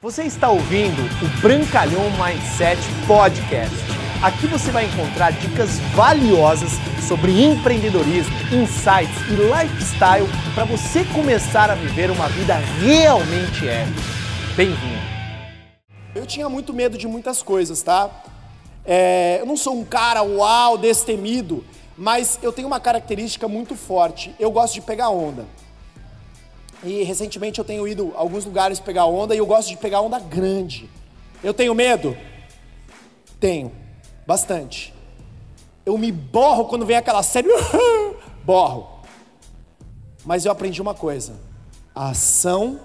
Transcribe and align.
Você 0.00 0.22
está 0.22 0.48
ouvindo 0.48 1.02
o 1.02 1.40
Brancalhão 1.40 2.04
Mindset 2.12 2.80
Podcast. 3.04 3.74
Aqui 4.22 4.46
você 4.46 4.70
vai 4.70 4.84
encontrar 4.84 5.32
dicas 5.32 5.80
valiosas 5.92 6.70
sobre 7.08 7.42
empreendedorismo, 7.42 8.32
insights 8.52 9.16
e 9.28 9.34
lifestyle 9.34 10.28
para 10.54 10.64
você 10.66 11.04
começar 11.06 11.68
a 11.68 11.74
viver 11.74 12.12
uma 12.12 12.28
vida 12.28 12.54
realmente 12.80 13.66
épica. 13.66 14.00
Bem-vindo! 14.54 15.02
Eu 16.14 16.24
tinha 16.24 16.48
muito 16.48 16.72
medo 16.72 16.96
de 16.96 17.08
muitas 17.08 17.42
coisas, 17.42 17.82
tá? 17.82 18.08
É, 18.84 19.38
eu 19.40 19.46
não 19.46 19.56
sou 19.56 19.76
um 19.76 19.84
cara 19.84 20.22
uau, 20.22 20.78
destemido, 20.78 21.64
mas 21.96 22.38
eu 22.40 22.52
tenho 22.52 22.68
uma 22.68 22.78
característica 22.78 23.48
muito 23.48 23.74
forte. 23.74 24.32
Eu 24.38 24.52
gosto 24.52 24.74
de 24.74 24.80
pegar 24.80 25.08
onda. 25.08 25.44
E 26.82 27.02
recentemente 27.02 27.58
eu 27.58 27.64
tenho 27.64 27.86
ido 27.88 28.12
a 28.14 28.20
alguns 28.20 28.44
lugares 28.44 28.78
pegar 28.78 29.06
onda 29.06 29.34
e 29.34 29.38
eu 29.38 29.46
gosto 29.46 29.68
de 29.68 29.76
pegar 29.76 30.00
onda 30.00 30.18
grande. 30.18 30.88
Eu 31.42 31.52
tenho 31.52 31.74
medo? 31.74 32.16
Tenho, 33.40 33.72
bastante. 34.26 34.94
Eu 35.84 35.96
me 35.96 36.12
borro 36.12 36.66
quando 36.66 36.86
vem 36.86 36.96
aquela 36.96 37.22
série, 37.22 37.48
borro. 38.44 39.02
Mas 40.24 40.44
eu 40.44 40.52
aprendi 40.52 40.80
uma 40.80 40.94
coisa: 40.94 41.34
a 41.94 42.10
ação 42.10 42.80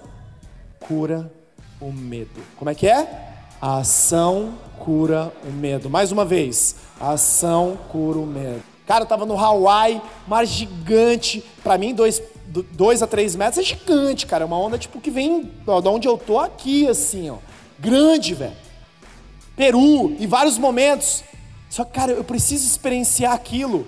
cura 0.80 1.32
o 1.80 1.92
medo. 1.92 2.42
Como 2.56 2.70
é 2.70 2.74
que 2.74 2.88
é? 2.88 3.34
A 3.60 3.78
ação 3.78 4.58
cura 4.78 5.32
o 5.44 5.50
medo. 5.50 5.88
Mais 5.88 6.12
uma 6.12 6.24
vez, 6.24 6.76
a 7.00 7.12
ação 7.12 7.78
cura 7.90 8.18
o 8.18 8.26
medo. 8.26 8.73
Cara, 8.86 9.04
eu 9.04 9.08
tava 9.08 9.24
no 9.24 9.38
Hawaii, 9.38 10.00
mar 10.26 10.46
gigante. 10.46 11.42
Para 11.62 11.78
mim, 11.78 11.94
dois, 11.94 12.22
dois 12.72 13.02
a 13.02 13.06
três 13.06 13.34
metros 13.34 13.58
é 13.58 13.62
gigante, 13.62 14.26
cara. 14.26 14.44
É 14.44 14.46
uma 14.46 14.58
onda 14.58 14.78
tipo 14.78 15.00
que 15.00 15.10
vem 15.10 15.50
ó, 15.66 15.80
de 15.80 15.88
onde 15.88 16.06
eu 16.06 16.18
tô 16.18 16.38
aqui, 16.38 16.86
assim, 16.86 17.30
ó. 17.30 17.36
Grande, 17.78 18.34
velho. 18.34 18.56
Peru, 19.56 20.16
em 20.18 20.26
vários 20.26 20.58
momentos. 20.58 21.24
Só 21.70 21.84
que, 21.84 21.92
cara, 21.92 22.12
eu 22.12 22.24
preciso 22.24 22.66
experienciar 22.66 23.32
aquilo. 23.32 23.86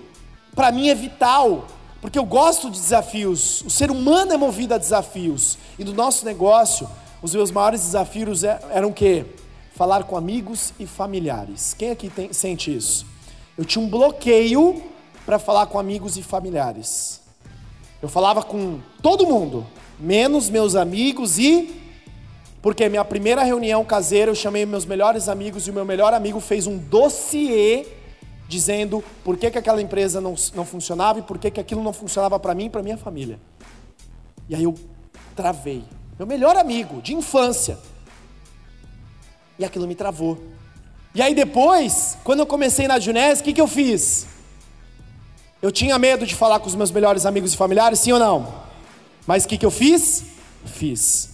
Para 0.54 0.72
mim 0.72 0.88
é 0.88 0.94
vital. 0.94 1.66
Porque 2.00 2.18
eu 2.18 2.24
gosto 2.24 2.70
de 2.70 2.80
desafios. 2.80 3.62
O 3.62 3.70
ser 3.70 3.90
humano 3.90 4.32
é 4.32 4.36
movido 4.36 4.74
a 4.74 4.78
desafios. 4.78 5.58
E 5.78 5.84
no 5.84 5.92
nosso 5.92 6.24
negócio, 6.24 6.88
os 7.20 7.34
meus 7.34 7.50
maiores 7.50 7.82
desafios 7.82 8.44
é, 8.44 8.60
eram 8.70 8.88
o 8.88 8.92
quê? 8.92 9.26
Falar 9.74 10.04
com 10.04 10.16
amigos 10.16 10.72
e 10.78 10.86
familiares. 10.86 11.74
Quem 11.74 11.90
aqui 11.90 12.08
tem, 12.08 12.32
sente 12.32 12.74
isso? 12.74 13.04
Eu 13.56 13.64
tinha 13.64 13.84
um 13.84 13.88
bloqueio 13.88 14.82
para 15.24 15.38
falar 15.38 15.66
com 15.66 15.78
amigos 15.78 16.16
e 16.16 16.22
familiares. 16.22 17.20
Eu 18.00 18.08
falava 18.08 18.42
com 18.42 18.78
todo 19.02 19.26
mundo, 19.26 19.66
menos 19.98 20.50
meus 20.50 20.74
amigos 20.74 21.38
e 21.38 21.82
porque 22.60 22.88
minha 22.88 23.04
primeira 23.04 23.42
reunião 23.42 23.84
caseira 23.84 24.30
eu 24.30 24.34
chamei 24.34 24.66
meus 24.66 24.84
melhores 24.84 25.28
amigos 25.28 25.66
e 25.66 25.70
o 25.70 25.74
meu 25.74 25.84
melhor 25.84 26.12
amigo 26.12 26.40
fez 26.40 26.66
um 26.66 26.76
dossiê 26.76 27.86
dizendo 28.48 29.02
por 29.24 29.36
que, 29.36 29.50
que 29.50 29.58
aquela 29.58 29.80
empresa 29.80 30.20
não, 30.20 30.34
não 30.54 30.64
funcionava 30.64 31.18
e 31.18 31.22
por 31.22 31.38
que, 31.38 31.50
que 31.50 31.60
aquilo 31.60 31.82
não 31.82 31.92
funcionava 31.92 32.38
para 32.38 32.54
mim 32.54 32.66
e 32.66 32.70
para 32.70 32.82
minha 32.82 32.96
família. 32.96 33.40
E 34.48 34.54
aí 34.54 34.64
eu 34.64 34.74
travei. 35.34 35.84
Meu 36.18 36.26
melhor 36.26 36.56
amigo 36.56 37.00
de 37.02 37.14
infância. 37.14 37.78
E 39.58 39.64
aquilo 39.64 39.86
me 39.86 39.94
travou. 39.94 40.38
E 41.16 41.22
aí 41.22 41.34
depois, 41.34 42.18
quando 42.22 42.40
eu 42.40 42.46
comecei 42.46 42.86
na 42.86 42.98
Junés, 42.98 43.40
o 43.40 43.42
que, 43.42 43.54
que 43.54 43.60
eu 43.60 43.66
fiz? 43.66 44.26
Eu 45.62 45.72
tinha 45.72 45.98
medo 45.98 46.26
de 46.26 46.34
falar 46.34 46.60
com 46.60 46.66
os 46.66 46.74
meus 46.74 46.90
melhores 46.90 47.24
amigos 47.24 47.54
e 47.54 47.56
familiares, 47.56 48.00
sim 48.00 48.12
ou 48.12 48.18
não? 48.18 48.52
Mas 49.26 49.46
o 49.46 49.48
que, 49.48 49.56
que 49.56 49.64
eu 49.64 49.70
fiz? 49.70 50.24
Fiz. 50.66 51.30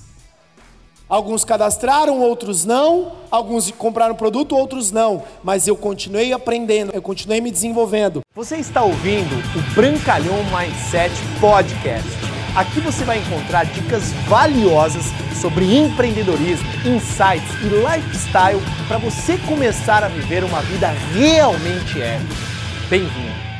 Alguns 1.08 1.44
cadastraram, 1.44 2.20
outros 2.20 2.64
não. 2.64 3.14
Alguns 3.28 3.72
compraram 3.72 4.14
produto, 4.14 4.56
outros 4.56 4.92
não. 4.92 5.24
Mas 5.42 5.66
eu 5.66 5.76
continuei 5.76 6.32
aprendendo, 6.32 6.92
eu 6.94 7.02
continuei 7.02 7.40
me 7.40 7.50
desenvolvendo. 7.50 8.20
Você 8.36 8.58
está 8.58 8.84
ouvindo 8.84 9.34
o 9.58 9.74
Brancalhão 9.74 10.38
Mindset 10.44 11.12
Podcast. 11.40 12.21
Aqui 12.54 12.80
você 12.80 13.02
vai 13.02 13.18
encontrar 13.18 13.64
dicas 13.64 14.12
valiosas 14.28 15.06
sobre 15.40 15.74
empreendedorismo, 15.74 16.68
insights 16.84 17.50
e 17.62 17.68
lifestyle 17.68 18.60
para 18.86 18.98
você 18.98 19.38
começar 19.38 20.04
a 20.04 20.08
viver 20.08 20.44
uma 20.44 20.60
vida 20.60 20.88
realmente 21.14 22.00
épica. 22.00 22.34
Bem-vindo! 22.90 23.51